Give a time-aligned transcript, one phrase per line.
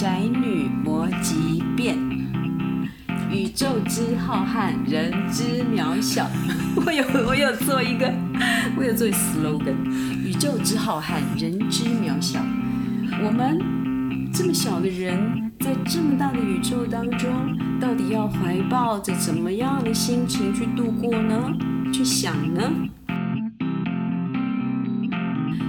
[0.00, 1.98] 宅女魔极变，
[3.32, 5.42] 宇宙之浩瀚，人之
[5.74, 6.24] 渺小。
[6.86, 8.08] 我有我有做一个，
[8.76, 9.74] 我有做 slogan：
[10.24, 12.38] 宇宙之浩瀚，人之渺小。
[13.24, 13.58] 我们
[14.32, 17.28] 这么小的人，在这么大的宇宙当中，
[17.80, 21.52] 到底要怀抱着怎么样的心情去度过呢？
[21.92, 22.62] 去想呢？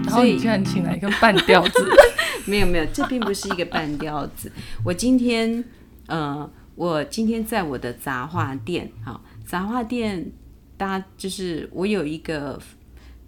[0.06, 1.72] 然后你居然请来一个半吊子，
[2.50, 4.52] 没有没有，这并不是一个半吊子。
[4.84, 5.64] 我今天，
[6.08, 10.32] 呃，我今天在我的杂货店，好，杂货店，
[10.76, 12.60] 大家就是我有一个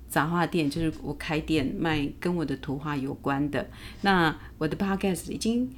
[0.09, 3.69] 杂货店，就是我开店卖跟我的图画有关的。
[4.01, 5.69] 那我的 podcast 已经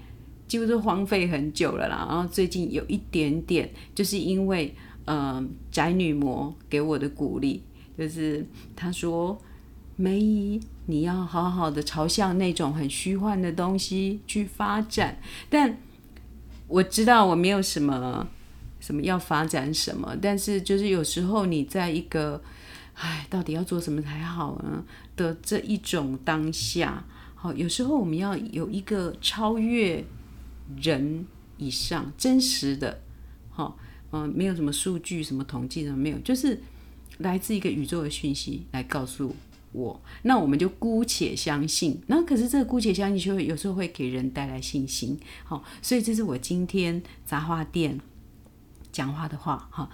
[0.48, 4.74] 几乎都荒废很久了啦，然后最近有一点点，就是因为，
[5.06, 7.62] 呃，宅女魔给我的鼓励，
[7.98, 9.38] 就是他说。
[9.96, 15.18] 梅姨，你要好好的朝向那种很虚幻的东西去发展。
[15.50, 15.78] 但
[16.68, 18.28] 我知道我没有什么
[18.80, 22.42] 什么要发展什么，但是就是有时候你在一个，
[22.96, 24.84] 唉，到底要做什么才好呢
[25.16, 30.04] 的这一种当下，好，有时候我们要有一个超越
[30.82, 31.26] 人
[31.58, 33.00] 以上真实的，
[33.52, 33.78] 好，
[34.12, 36.60] 嗯，没有什么数据、什么统计什么没有，就是
[37.20, 39.36] 来自一个宇宙的讯息来告诉。
[39.74, 48.00] 我那我们就姑且相信，那可是这个姑且相信就会有时候会给人带来信心，好，所以这是我今天杂花店
[48.92, 49.90] 讲话的话，哈，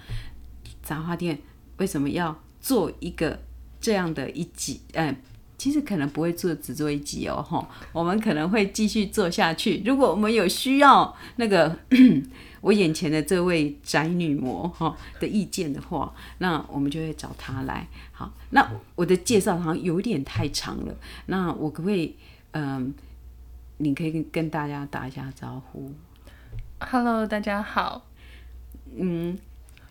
[0.84, 1.40] 杂花店
[1.78, 3.42] 为什么要做一个
[3.82, 4.82] 这样的一集？
[4.94, 5.16] 嗯，
[5.58, 9.82] 其实可能不会做只做一集哦，哈，我们可能会继续做下去。
[9.86, 11.78] 如果我们有需要那个。
[12.62, 17.88] 我眼前的这位宅女魔哈的意见的话，那我们就会找她来。
[18.12, 20.94] 好，那我的介绍好像有点太长了，
[21.28, 22.16] 那我可不可以，
[22.52, 22.94] 嗯，
[23.78, 25.92] 你可以跟跟大家打一下招呼。
[26.80, 28.06] Hello，大家好。
[28.96, 29.38] 嗯，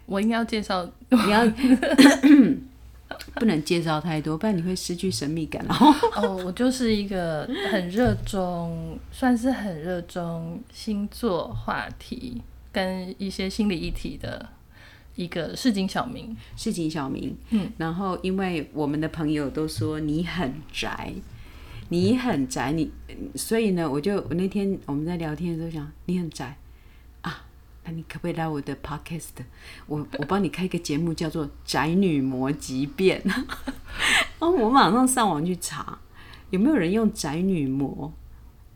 [0.07, 1.47] 我应该要介绍，你要
[3.37, 5.95] 不能介绍太多，不然你会失去神秘感哦。
[6.17, 12.43] 哦，我就是一个很热衷，算是很热衷星座话题。
[12.79, 14.51] 跟一些心理议题的
[15.17, 21.13] 一个市井小民，市井小民，嗯，然后因为我们的朋友都说你很宅，
[21.89, 22.89] 你很宅，你，
[23.35, 26.57] 所以呢，我就我那天我们在聊天的时候想，你很宅
[27.23, 27.45] 啊，
[27.85, 29.31] 那你可不可以来我的 podcast？
[29.87, 33.21] 我我帮你开一个节目叫做《宅女魔即变》，
[34.39, 35.99] 哦我马上上网去查，
[36.51, 38.13] 有没有人用宅女魔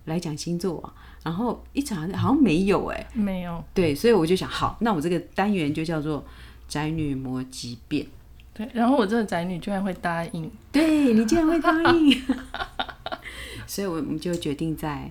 [0.07, 0.93] 来讲星座啊？
[1.22, 3.62] 然后一查好像没有哎，没有。
[3.72, 6.25] 对，所以我就想，好，那我这个单元就叫做
[6.66, 8.06] “宅女魔疾变”。
[8.53, 12.22] 对，然后我这个宅女居然会答应，对你竟然会答应，
[13.66, 15.10] 所以我们就决定在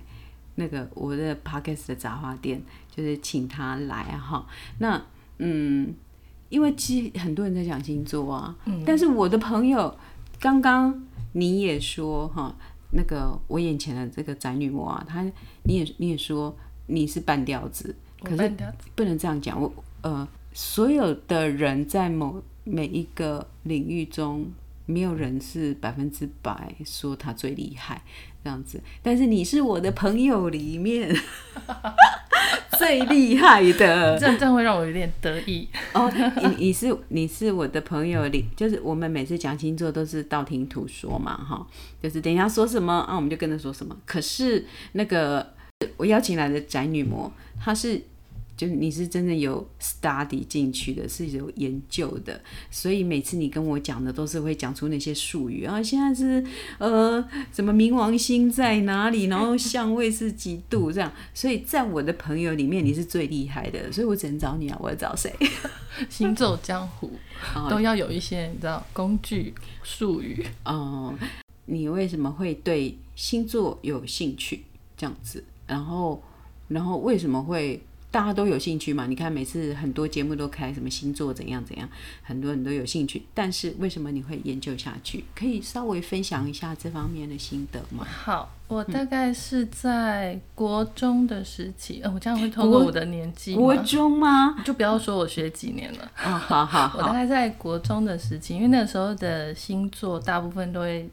[0.56, 2.62] 那个我的 podcast 的杂花店，
[2.94, 4.46] 就是请他来哈。
[4.78, 5.02] 那
[5.38, 5.94] 嗯，
[6.50, 9.96] 因为其实很多人在讲星座啊，但是我的朋友
[10.38, 11.02] 刚刚
[11.32, 12.54] 你也说哈。
[12.92, 15.22] 那个我眼前的这个宅女魔啊，她
[15.64, 16.54] 你也你也说
[16.86, 18.52] 你是半吊子，可是
[18.94, 19.60] 不能这样讲。
[19.60, 19.72] 我
[20.02, 24.50] 呃，所有的人在某每一个领域中，
[24.86, 28.02] 没有人是百分之百说他最厉害
[28.44, 28.80] 这样子。
[29.02, 31.14] 但是你是我的朋友里面。
[32.78, 36.10] 最厉害的，这样这样会让我有点得意哦。
[36.42, 41.66] 你你是你是我的朋友里，就是我们每次讲星座都是道听途说嘛，哈，
[42.02, 43.96] 就是等一下说什么啊，我们就跟着说什么。
[44.06, 45.46] 可是那个
[45.96, 48.02] 我邀请来的宅女魔，她是。
[48.56, 52.40] 就你是真的有 study 进去的，是有研究的，
[52.70, 55.82] 所以每次你跟我讲的都是会讲出那些术语啊。
[55.82, 56.44] 现在是
[56.78, 61.10] 呃，什么冥王星在哪里，然后相位是几度这样。
[61.34, 64.78] 所以在我的朋友里面，你是最厉害的，所以我只能找你啊。
[64.80, 65.32] 我要找谁？
[66.08, 67.10] 行走江湖
[67.68, 69.52] 都要有一些你知道工具
[69.82, 71.14] 术语哦。
[71.64, 74.64] 你为什么会对星座有兴趣？
[74.96, 76.22] 这样子，然后，
[76.68, 77.82] 然后为什么会？
[78.12, 79.06] 大家都有兴趣嘛？
[79.06, 81.88] 你看每次很多节目都开什么星座怎样怎样，
[82.22, 83.22] 很多人都有兴趣。
[83.32, 85.24] 但是为什么你会研究下去？
[85.34, 88.04] 可以稍微分享一下这方面的心得吗？
[88.04, 94.62] 好，我大概是在国中的时期，呃， 我这样会透过我的年纪国中吗？
[94.62, 96.12] 就不要说我学几年了。
[96.22, 101.08] 哦，好好， 我大概在国中的时期，因为那时候的星座大部分都会。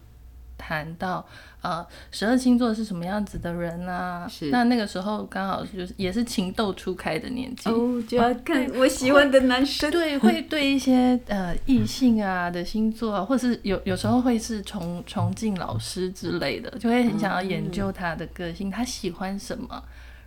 [0.59, 1.25] 谈到
[1.61, 4.27] 呃十二星座是什么样子的人啊？
[4.29, 4.51] 是。
[4.51, 7.69] 那那个时候刚好就是也是情窦初开的年纪。
[7.71, 9.89] 哦，就要看我喜欢的男生。
[9.89, 19.81] 对，会对一些呃异性啊的星座啊，或是有有时候会是崇崇敬老师之类的，就会很想要研究他的个性，他喜欢什么，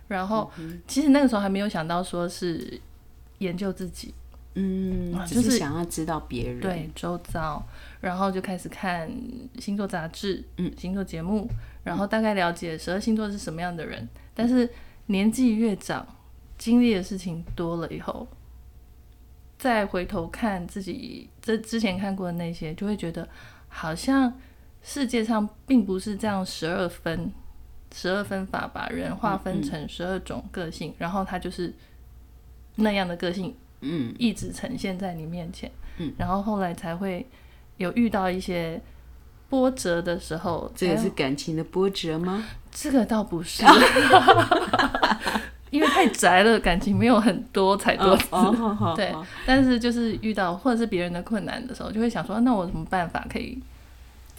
[0.07, 0.51] 然后
[0.87, 2.81] 其实那个时候还没有想到说是
[3.37, 4.13] 研究自己，
[4.55, 6.59] 嗯，就是想要知道别人。
[6.59, 7.61] 对周遭，
[8.03, 9.09] 然后就开始看
[9.59, 11.49] 星座杂志，嗯，星座节目，
[11.85, 14.07] 然后大概了解十二星座是什么样的人。
[14.35, 14.69] 但是
[15.05, 16.05] 年纪越长，
[16.57, 18.27] 经历的事情多了以后，
[19.57, 23.25] 再回头看自己这之前看过的那些，就会觉得
[23.69, 24.33] 好像
[24.81, 27.31] 世界上并不是这样十二分。
[27.95, 31.71] 十二分法把人划分成十二种个性，然后他就是
[32.77, 37.23] 那样的个性，嗯，一直呈现在你面前，嗯，然后后来才会
[37.77, 38.81] 有遇到一些
[39.49, 42.43] 波折的时候，这个是感情的波折吗？
[42.71, 43.63] 这个倒不是，
[45.69, 48.27] 因为太宅了，感情没有很多才多次，
[48.95, 49.13] 对，
[49.45, 53.61] 但是就是遇到或者是别人的困难的时候，就会想说，那我有什么办法可以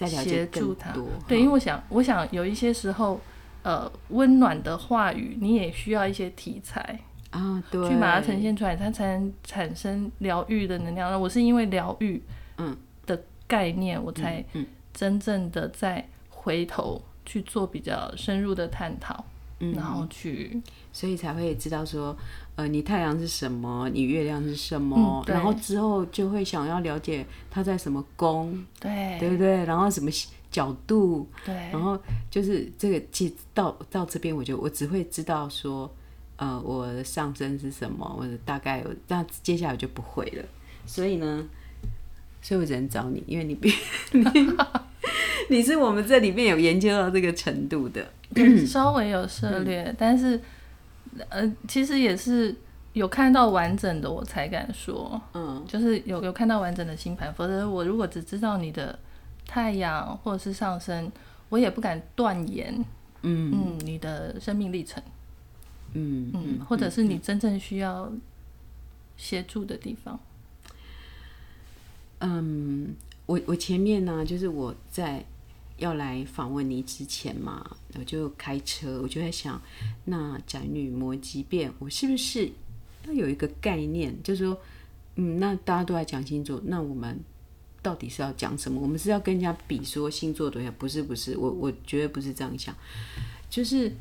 [0.06, 0.92] 协助他？
[1.28, 3.20] 对，因为我想，我想有一些时候。
[3.64, 7.00] 呃，温暖的话语，你也需要一些题材
[7.30, 11.18] 啊，对，去把它呈现出来，它才能产生疗愈的能量。
[11.18, 12.22] 我是因为疗愈，
[12.58, 14.44] 嗯，的概念，我才
[14.92, 19.24] 真正的再回头去做比较深入的探讨，
[19.60, 20.60] 嗯然后去，
[20.92, 22.16] 所以才会知道说，
[22.56, 29.64] 呃，你太阳是什么，你月亮是什么，然后之后就会想要了解它在什么宫，对，对不对？
[29.64, 30.10] 然后什么？
[30.54, 31.98] 角度，对，然后
[32.30, 35.92] 就是这个，其到到这边，我就我只会知道说，
[36.36, 40.44] 呃，我的上升是什么，我大概有，那接下来我就不会了。
[40.86, 41.44] 所以呢，
[42.44, 43.72] 所以我只能找你，因为你比
[44.12, 44.24] 你
[45.50, 48.06] 你是我们这里面有研究到这个程度的，
[48.64, 50.40] 稍微有涉猎，但是
[51.28, 52.54] 呃，其实也是
[52.92, 58.96] 有看到完整的，我才敢说，嗯，就是有有看到完整的星盘，否则我如果只知道你的。
[59.46, 61.12] 太阳或者是上升，
[61.50, 62.74] 我也不敢断言，
[63.20, 65.02] 嗯嗯，你的生命历程，
[65.92, 68.10] 嗯嗯，或者是你真正需要
[69.18, 70.18] 协助的地方。
[70.18, 70.33] 嗯，
[72.20, 72.94] 嗯
[73.26, 75.24] 我我前面呢，就是我在
[75.78, 79.60] 要来访问你之前嘛，我就开车，我就在想，
[80.04, 82.50] 那宅女魔即便，我是不是
[83.06, 84.58] 要有一个概念，就是说，
[85.16, 87.18] 嗯，那大家都在讲星座，那我们。
[87.84, 88.80] 到底是要讲什么？
[88.80, 90.70] 我们是要跟人家比说星座多少？
[90.78, 92.74] 不是，不是，我我绝对不是这样想。
[93.50, 93.92] 就是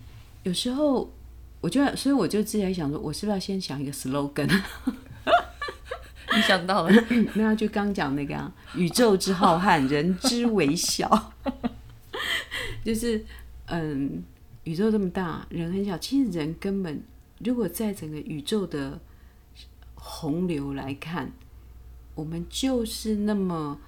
[0.44, 1.12] 有时候，
[1.60, 4.50] 我就所以我就自己在想说，我是不是要先想一个 slogan？
[6.36, 6.92] 你想到了？
[7.36, 11.34] 没有，就刚讲那个啊宇宙之浩瀚，人之微小。
[12.84, 13.24] 就是
[13.66, 14.24] 嗯，
[14.64, 15.98] 宇宙这么大，人很小。
[15.98, 17.04] 其实人根本，
[17.40, 19.00] 如果在整个宇宙的
[19.96, 21.32] 洪流来看。
[22.16, 23.80] 我们就是那么，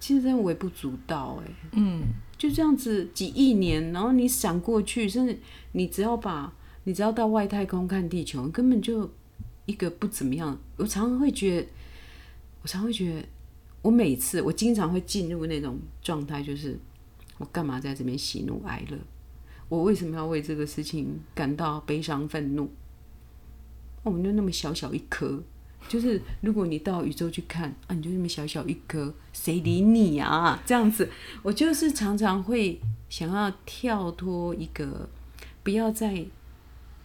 [0.00, 2.00] 其实真的微不足道哎，嗯，
[2.36, 5.38] 就这样子几亿年，然后你闪过去，甚至
[5.70, 9.08] 你只要把，你只要到外太空看地球，根本就
[9.66, 10.58] 一个不怎么样。
[10.76, 11.68] 我常常会觉得，
[12.62, 13.26] 我常会觉得，
[13.82, 16.78] 我每次我经常会进入那种状态，就是
[17.38, 18.98] 我干嘛在这边喜怒哀乐？
[19.68, 22.70] 我为什么要为这个事情感到悲伤愤怒？
[24.02, 25.42] 我们就那么小小一颗。
[25.86, 30.62] 就是如果你到宇宙去看啊，你就那么小小一颗，谁理你啊？
[30.64, 31.10] 这样子，
[31.42, 32.80] 我就是常常会
[33.10, 35.06] 想要跳脱一个，
[35.62, 36.24] 不要再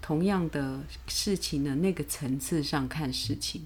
[0.10, 3.64] 同样的事情的那个层次上看事情。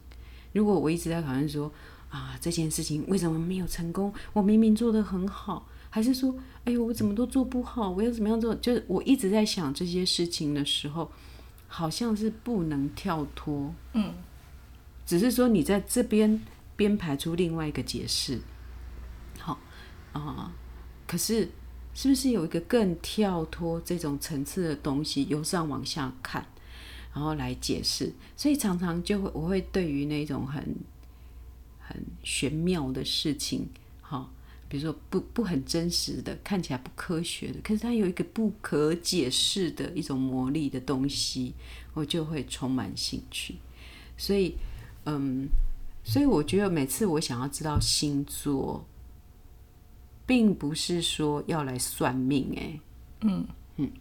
[0.51, 1.71] 如果我一直在讨论说
[2.09, 4.13] 啊，这件事情为什么没有成功？
[4.33, 6.35] 我明明做得很好，还是说，
[6.65, 7.89] 哎呦，我怎么都做不好？
[7.89, 8.53] 我要怎么样做？
[8.55, 11.09] 就是我一直在想这些事情的时候，
[11.69, 13.73] 好像是不能跳脱。
[13.93, 14.13] 嗯。
[15.05, 16.41] 只是说你在这边
[16.75, 18.41] 编排出另外一个解释，
[19.39, 19.57] 好
[20.11, 20.51] 啊，
[21.07, 21.49] 可是
[21.93, 26.45] 是不是有一个更跳脱这种层次的东西，由上往下看，
[27.13, 28.11] 然后来解释？
[28.35, 30.63] 所以常常就会我会对于那种很
[31.79, 33.67] 很玄妙的事情，
[34.01, 34.29] 哈，
[34.67, 41.53] 比如说不不很真实的，看起来不科学的，可是它有一个不可解释的一种魔力的东西，
[41.93, 43.55] 我就会充满兴趣，
[44.17, 44.55] 所以。
[45.05, 45.49] 嗯，
[46.05, 48.85] 所以我觉得每次我想要知道星座，
[50.25, 52.79] 并不是说要来算命，哎，
[53.21, 53.45] 嗯
[53.77, 53.91] 嗯，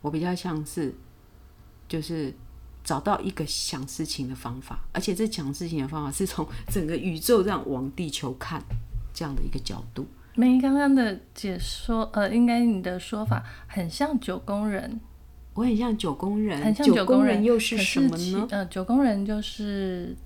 [0.00, 0.94] 我比较像是
[1.88, 2.32] 就是
[2.82, 8.62] 找到一个想事情的方法，而且这想事情的方法是从整个宇宙这样往地球看
[9.12, 10.06] 这样的一个角度。
[10.34, 15.00] 梅刚刚的解说，呃，应该你的说法很像九宫人。
[15.54, 18.46] 我很像九宫人，很像九宫人又是什么呢？
[18.50, 20.16] 呃，九宫人就是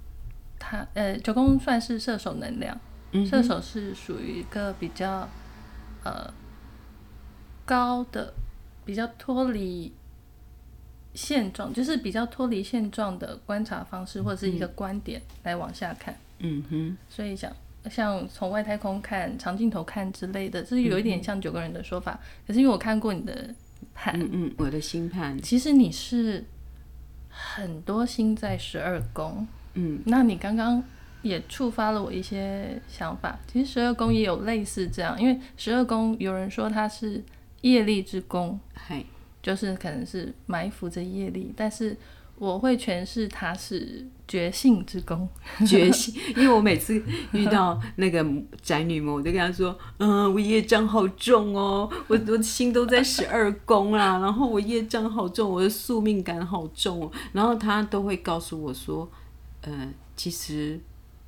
[0.58, 2.78] 他，呃，九宫算是射手能量，
[3.26, 5.28] 射手是属于一个比较
[6.02, 6.32] 呃
[7.64, 8.32] 高的，
[8.84, 9.92] 比较脱离
[11.14, 16.16] 现状，就是比较脱离现状的观察方式，或者是一个观点来往下看。
[16.38, 16.96] 嗯哼。
[17.08, 17.52] 所以想
[17.90, 22.18] 像从外太空看、长镜头看之类的，就是有一点像九个人的说法。
[22.46, 23.54] 可是因为我看过你的
[23.94, 26.44] 盘，嗯嗯，我的星盘，其实你是
[27.28, 29.46] 很多星在十二宫。
[29.74, 30.82] 嗯，那你刚刚
[31.22, 33.38] 也触发了我一些想法。
[33.50, 37.22] 其实十二宫也有类似这样，因为十二宫有人说它是
[37.62, 39.04] 业力之宫，嗨，
[39.42, 41.96] 就是可能是埋伏着业力，但是
[42.36, 45.28] 我会诠释它是觉性之宫，
[45.66, 46.14] 觉性。
[46.36, 47.00] 因为我每次
[47.32, 48.26] 遇到那个
[48.60, 59.08] 宅女们，我就跟她说：“嗯，我业障好重哦，我我心都在十二宫啊，然后我业障好重，我的宿命感好重哦。”然后她都会告诉我说。
[59.64, 60.80] 呃，其实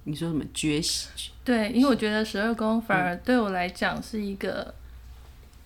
[0.04, 1.10] 你说什么觉醒？
[1.44, 4.74] 对，因为我觉得十二宫反而对我来讲是一个，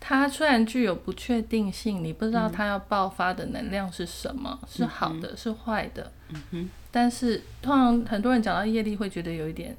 [0.00, 6.12] 它虽然具有不确定性，你不知道它要爆发的能量是什么，是好的，是坏的。
[6.30, 6.70] 嗯哼。
[6.90, 9.76] 但是通常很多人讲到业力，会觉得有一点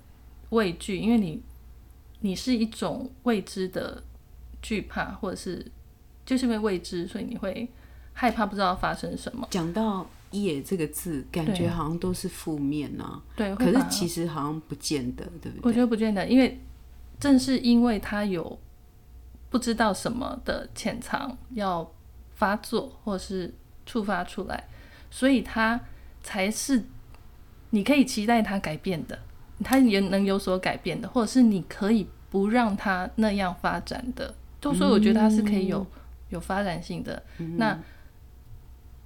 [0.50, 1.42] 畏惧，因为你
[2.20, 4.04] 你是一种未知的
[4.62, 5.66] 惧怕，或者是
[6.25, 7.68] 就是因为未知，所以你会
[8.13, 9.48] 害怕不知道发生什么。
[9.50, 10.06] 讲到。
[10.32, 13.22] 业这个字，感觉好像都是负面呢。
[13.36, 15.62] 对，可是其实好像不见得，对不对？
[15.64, 16.60] 我觉得不见得，因为
[17.20, 18.60] 正是因为他有
[19.50, 21.92] 不知道什么的潜藏要
[22.36, 23.54] 发作，或是
[23.86, 24.64] 触发出来，
[25.10, 25.80] 所以他
[26.22, 26.84] 才是
[27.72, 29.18] 你可以期待他改变的，
[29.64, 34.36] 他也能有所改变的，或者是你可以不让他那样发展的。
[34.62, 35.86] 都所以我觉得他是可以有
[36.30, 37.24] 有发展性的。
[37.58, 37.80] 那。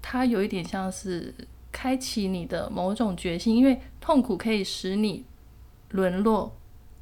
[0.05, 1.33] 它有一点像是
[1.71, 5.23] 开启你的某种决心，因为痛苦可以使你
[5.91, 6.55] 沦落，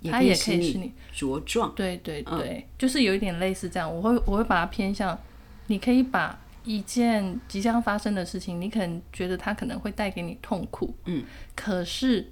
[0.03, 1.73] 它也可以使你茁壮。
[1.75, 3.93] 对对对，就是有一点类似这样。
[3.93, 5.19] 我会我会把它偏向，
[5.65, 12.31] 你可以把一件即将发生的事情，你可能觉得它可能会带给你痛苦，嗯，可是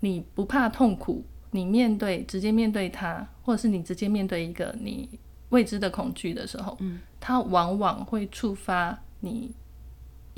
[0.00, 5.08] 你不怕痛苦，你面对直接面对它，或者是你直接面对一个你
[5.48, 9.50] 未知的恐惧的时候，嗯，它往往会触发你。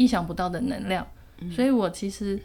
[0.01, 1.07] 意想不到的能量，
[1.53, 2.41] 所以我其实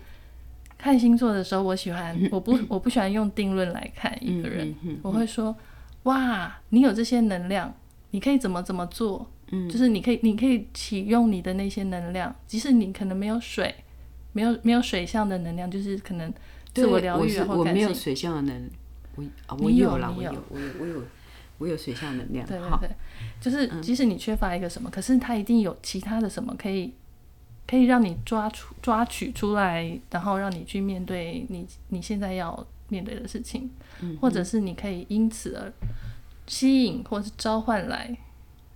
[0.77, 5.55] 看星座的时候，我喜欢我不我不喜欢用定论来看一个人，我会说
[6.03, 7.73] 哇，你有这些能量，
[8.11, 13.73] 你可以怎么怎么做，嗯，就是你可以你可以启用你的那些能量，即使你可能没有水，
[14.33, 16.33] 没有没有水象的能量，就是可能
[16.73, 18.69] 自我疗愈或我没有水象的能，
[19.15, 19.23] 我
[19.61, 21.01] 我有啦，我有我有我有
[21.59, 22.89] 我有水象能量，对对对，
[23.39, 26.93] 就是即使你缺乏一个什么，可是它一定有其他的什么可以。
[27.67, 33.69] 可以让你抓出、抓取出来，然后让你去面对你你现在要面对的事情，
[34.21, 35.73] 或者是你可以因此而
[36.45, 38.15] 吸引或是召唤来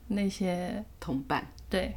[0.07, 1.47] 那些同伴。
[1.69, 1.95] 对，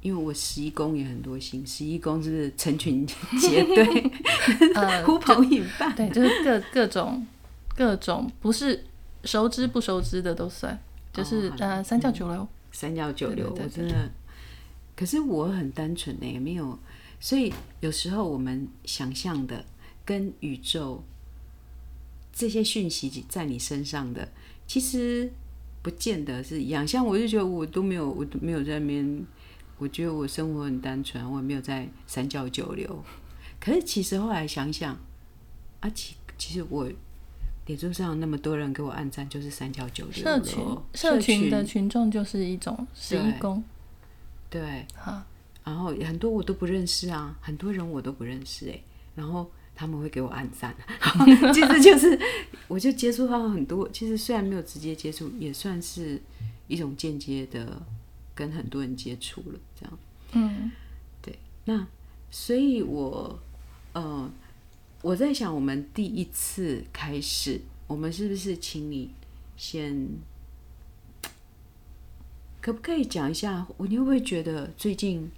[0.00, 3.04] 因为我十一宫也很多星，十一宫是成群
[3.40, 4.10] 结队，
[4.76, 5.92] 呃， 呼朋引伴。
[5.96, 7.26] 对，就是各各种
[7.74, 8.84] 各种不是
[9.24, 10.78] 熟知不熟知的都算，
[11.12, 14.08] 就是呃三教九流，三教九流，我真的。
[15.00, 16.78] 可是我很单纯呢，也没有，
[17.18, 19.64] 所以有时候我们想象的
[20.04, 21.02] 跟宇宙
[22.34, 24.28] 这些讯息在你身上的，
[24.66, 25.32] 其实
[25.80, 26.86] 不见得是一样。
[26.86, 29.26] 像我就觉得我都没有，我都没有在那边，
[29.78, 33.02] 我觉得我生活很单纯，我也没有在三教九流。
[33.58, 34.94] 可是其实后来想想，
[35.80, 36.86] 啊，其其实我
[37.64, 40.22] 脸书上那么多人给我按赞，就是三教九流。
[40.22, 43.64] 社群社群的群众就是一种十一宫。
[44.50, 45.24] 对，啊，
[45.64, 48.78] 然后很多我都不认识啊，很多人我都不认识哎，
[49.14, 50.74] 然后他们会给我按赞，
[51.54, 52.18] 其实就是
[52.66, 56.20] 我就接触到很多，其实虽然没有直接接触，也算是
[56.66, 57.80] 一种间接的
[58.34, 59.98] 跟很多人接触了，这样，
[60.32, 60.72] 嗯，
[61.22, 61.86] 对，那
[62.30, 63.38] 所以我
[63.92, 64.28] 呃
[65.02, 69.10] 我在想，我们第一次开始，我们是不是请你
[69.56, 70.08] 先？
[72.60, 73.66] 可不可以讲一下？
[73.76, 75.30] 我你会不会觉得最近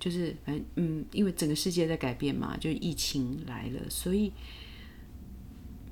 [0.00, 4.32] 就是反正嗯，因为整个世界在改变嘛，就疫情来了，所以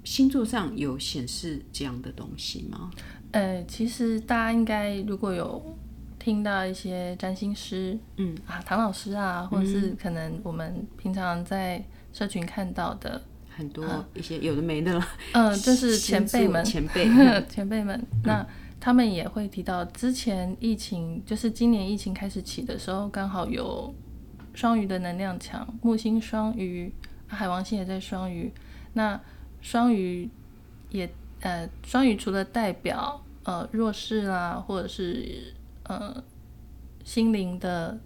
[0.02, 2.90] 星座上有显示这样的东西吗？
[3.33, 5.76] 呃，其实大家应该如果有
[6.19, 13.23] 听到一些占星师，嗯啊，唐老师啊，或者是可能我们平常在社群看到的
[13.57, 15.02] 很多一些有的没的，
[15.33, 17.04] 嗯，就是前辈们，前辈，
[17.49, 18.47] 前辈们，那。
[18.85, 23.95] 他们也会提到，之前疫情就是今年疫情开始起的时候，刚好有
[24.53, 26.93] 双鱼的能量强，木星双鱼，
[27.26, 28.53] 海王星也在双鱼。
[28.93, 29.19] 那
[29.62, 30.29] 双鱼
[30.91, 31.11] 也
[31.41, 36.23] 呃，双鱼除了代表呃弱势啦，或者是呃
[37.05, 37.99] 心灵的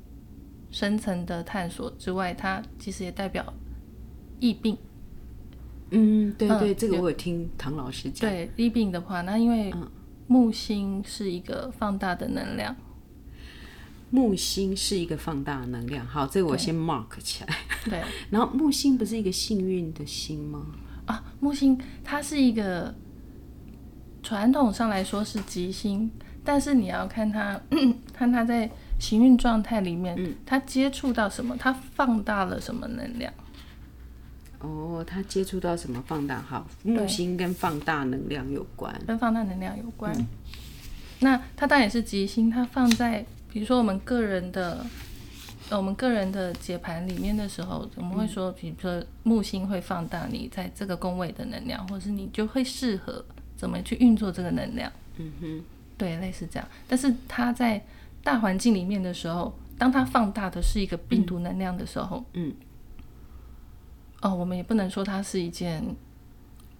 [0.70, 3.52] 深层的探索之外，它其实也代表
[4.38, 4.78] 疫病。
[5.90, 8.30] 嗯，对对，这个我有听唐老师讲。
[8.30, 9.74] 对疫病的话，那因为
[10.28, 12.76] 木星是一个放大的能量。
[14.10, 17.54] 木星是一个放大能量，好，这个我先 mark 起来。
[17.84, 20.64] 对， 然后木星不是一个幸运的星吗？
[21.04, 22.94] 啊，木星它是一个
[24.22, 26.10] 传统上来说是吉星，
[26.42, 27.60] 但是你要看它，
[28.14, 33.32] 看它在行运状态里面，它接触到什么，它放大了什么能量。
[34.60, 36.40] 哦，他接触到什么放大？
[36.40, 40.14] 好，木星跟放大能量有关，跟放大能量有关。
[41.20, 43.24] 那它当然也是吉星，它放在。
[43.50, 44.84] 比如说我们个人的，
[45.70, 53.24] 呃，我们个人的解盘里面的时候，我们会说，比如说木星会放大你在这个宫位的能量，或者是你就会适合
[53.56, 54.92] 怎么去运作这个能量。
[55.16, 55.64] 嗯哼，
[55.96, 56.68] 对，类似这样。
[56.86, 57.82] 但是它在
[58.22, 62.52] 大环境里面的时候，当它放大的是一个病毒能量的时候，嗯，
[64.20, 65.82] 哦，我们也不能说它是一件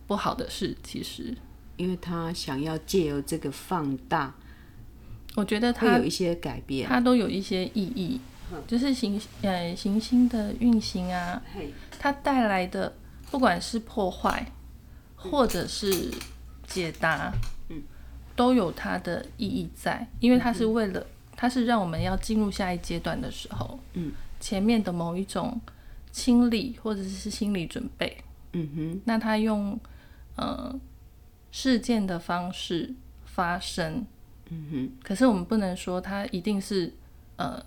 [0.07, 1.37] 不好的事，其实，
[1.76, 4.35] 因为他想要借由这个放大。
[5.37, 8.21] 我觉得它有一些改变，它都有一些意义，
[8.66, 11.40] 就是行呃行星的运行啊，
[11.99, 12.92] 它带来的
[13.30, 14.50] 不管是破坏
[15.14, 16.11] 或者是
[16.66, 17.33] 解答，
[17.68, 17.80] 嗯，
[18.35, 25.61] 都有它的意义在，因为它是为了它是让我们要进入下一阶段的时候，嗯，前面的某一种
[26.19, 29.79] 清理或者是心理准备，嗯哼，那他用
[30.35, 30.75] 呃
[31.53, 32.93] 事件的方式
[33.25, 34.05] 发生。
[34.51, 36.91] 嗯哼，可是我们不能说它一定是，
[37.37, 37.63] 呃，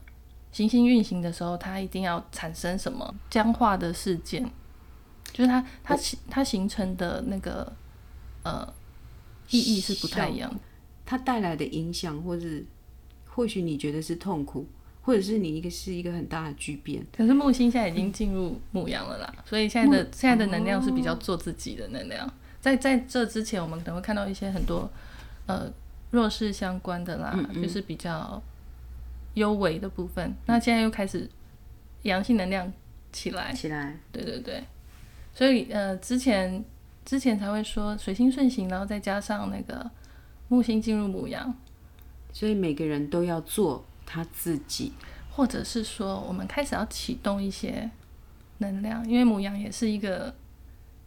[0.52, 4.44] 行星运行的时候，它一定要产生什么僵化的事件，
[5.32, 7.72] 就是它它形它形成的那个
[8.42, 8.68] 呃
[9.52, 10.52] 意义是不太一样，
[11.06, 12.66] 它带来的影响，或是
[13.28, 14.66] 或许你觉得是痛苦，
[15.02, 17.06] 或者是你一个是一个很大的巨变。
[17.16, 22.32] 可是木星现在已经进入牧羊了啦，所以现在的现在的能量是比较做自己的能量。
[22.60, 24.90] 在在这之前，我们可能会看到一些很多
[25.46, 25.72] 呃。
[26.12, 28.44] 弱势相关的啦，就是比较
[29.36, 30.36] 优微的部分。
[30.46, 31.26] 那现在又开始
[32.02, 32.70] 阳性能量
[33.14, 34.62] 起来，起来，对对对。
[35.34, 36.66] 所以呃，之前
[37.06, 39.90] 之前才会说水星顺行，然后再加上那个
[40.50, 41.56] 木星进入母羊，
[42.34, 44.92] 所以每个人都要做他自己，
[45.30, 47.90] 或者是说我们开始要启动一些
[48.58, 50.34] 能量，因为母羊也是一个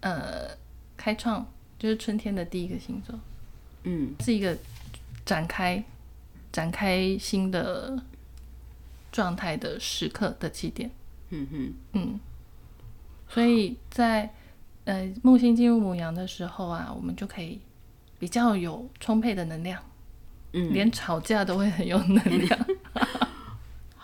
[0.00, 0.48] 呃
[0.96, 1.46] 开创，
[1.78, 3.18] 就是春天的第一个星座，
[3.82, 4.56] 嗯，是一个。
[5.26, 5.82] 展开，
[6.52, 7.98] 展开新的
[9.10, 10.90] 状态的时刻的起点。
[11.30, 12.20] 嗯哼，嗯，
[13.26, 14.34] 所以在
[14.84, 17.58] 呃木星进入母羊的时候啊，我们就可以
[18.18, 19.82] 比较有充沛的能量。
[20.52, 22.66] 嗯，连吵架都会很有能量。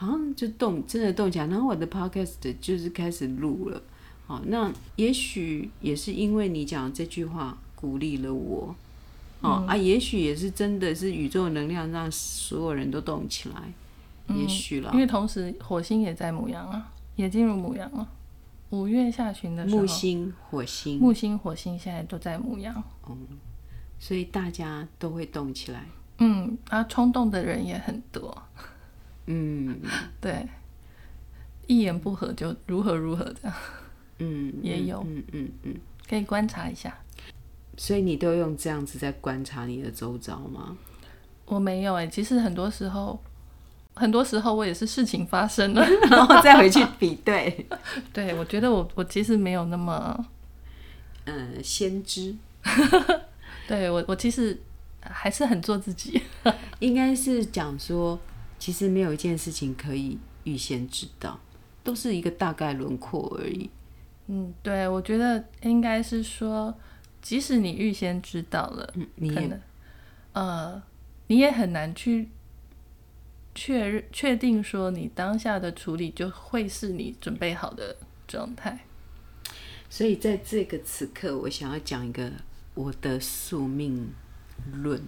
[0.00, 1.46] 好像就动，真的动起来。
[1.48, 3.82] 然后我的 podcast 就是开始录了。
[4.26, 8.74] 好，那也许也是因为你讲这句话鼓励了我。
[9.42, 14.90] 哦啊，也许也是真的是宇宙能量让所有人都动起来，也许了。
[14.94, 18.08] 因为同时火星也在母羊啊，也进入母羊了。
[18.70, 22.74] 五月下旬的时候，木星、火星、木星、火星现在都在母羊。
[23.04, 23.14] 哦，
[23.98, 25.84] 所以大家都会动起来。
[26.20, 28.42] 嗯，啊，冲动的人也很多。
[29.32, 29.80] 嗯，
[30.20, 30.44] 对，
[31.68, 33.56] 一言不合就如何如何这样。
[34.18, 35.00] 嗯，也有。
[35.06, 35.74] 嗯嗯嗯，
[36.08, 36.98] 可以观察一下。
[37.76, 40.76] 所以你都用这样子在观察你的周遭吗？
[41.46, 43.18] 我没有哎，其实很多时候，
[43.94, 47.66] 很多时候我也是事情发生了， 然后再回去比对。
[48.12, 50.26] 对，我觉得我我其实没有那么，
[51.26, 52.34] 嗯，先知。
[53.68, 54.60] 对我我其实
[55.00, 56.20] 还是很做自己。
[56.80, 58.18] 应该是讲说，
[58.60, 61.40] 其实没有一件事情可以预先知道，
[61.82, 63.68] 都是一个大概轮廓而已。
[64.28, 66.72] 嗯，对，我觉得应该是说。
[67.22, 69.60] 即使你预先知道了，可能，
[70.32, 70.82] 呃，
[71.26, 72.30] 你也很难去
[73.54, 77.94] 确认、确定说你当下的处理就会是你准备好的
[78.26, 78.86] 状态。
[79.90, 82.32] 所以在这个此刻，我想要讲一个
[82.72, 84.10] 我的宿命
[84.72, 84.98] 论。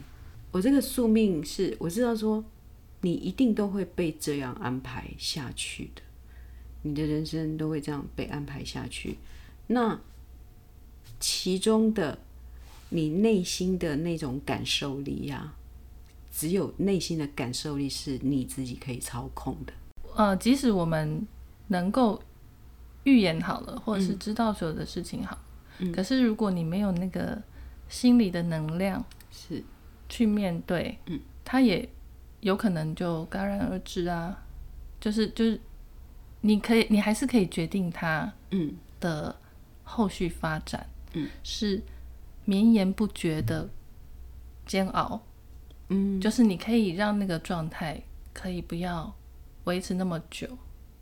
[0.51, 2.45] 我这个宿命是，我知道说
[3.03, 6.03] 你一定都会被这样安排下去的，
[6.83, 9.19] 你的人生都会这样被安排下去。
[9.67, 10.01] 那
[11.21, 12.19] 其中的
[12.89, 15.55] 你内心的那种感受力呀，
[16.33, 19.73] 只有内心的感受力是你自己可以操控的。
[20.15, 21.27] 呃，即使我们
[21.69, 22.23] 能够
[23.05, 25.39] 预言好了，或者是知道所有的事情好，
[25.93, 27.41] 可是如果你没有那个
[27.89, 29.65] 心理的能量，是
[30.09, 31.89] 去面对，嗯，他也
[32.43, 34.45] 有可能就戛然而止啊。
[35.01, 35.59] 就是就是
[36.43, 38.77] 你可以，你还是可以决定它嗯。
[39.01, 39.35] 的
[39.83, 40.87] 后续发展。
[41.15, 41.29] 嗯。
[41.43, 41.83] 是
[42.45, 43.69] 绵延不绝的
[44.65, 45.21] 煎熬。
[45.89, 48.01] 嗯，就是你可以让那个状态
[48.33, 49.13] 可以不要
[49.65, 50.47] 维持那么久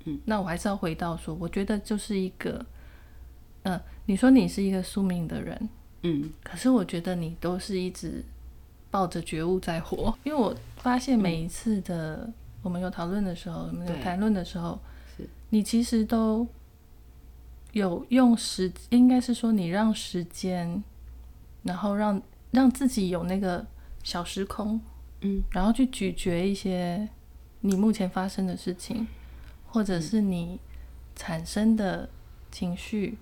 [0.05, 2.65] 嗯，那我还是要回到说，我觉得就是一个
[3.63, 5.69] 嗯，你说你是一个宿命的人
[6.03, 8.25] 嗯，可是我觉得你都是一直
[8.91, 12.31] 抱着觉悟在活，因为我发现每一次的。
[12.63, 14.79] 我们有讨论的时候，我们有谈论的时候，
[15.49, 16.47] 你其实都
[17.73, 20.85] 有用时，应该是说你让时间，
[21.63, 23.67] 然后让让自己有那个
[24.03, 24.79] 小时空，
[25.23, 27.09] 嗯，然后去咀嚼一些
[27.61, 29.09] 你目前发生的事情，
[29.67, 30.61] 或者是你
[31.17, 32.11] 产生的
[32.53, 33.17] 情绪，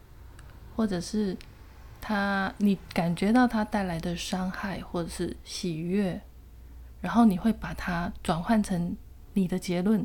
[0.75, 1.37] 或者是
[2.01, 6.21] 他你感觉到他带来的伤害或者是喜悦，
[7.01, 8.97] 然后你会把它转换成。
[9.35, 10.05] 你的结论，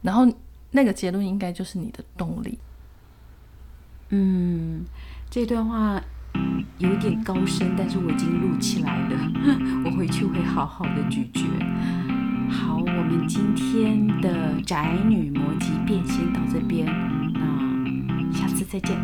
[0.00, 0.26] 然后
[0.70, 2.58] 那个结论应该就是你的动力。
[4.08, 4.86] 嗯，
[5.28, 6.00] 这段话
[6.78, 9.18] 有点高深，但是我已经录起来了，
[9.84, 11.42] 我回去会好好的咀嚼。
[12.50, 16.86] 好，我们今天的宅女魔吉变先到这边，
[17.34, 18.96] 那下次再见。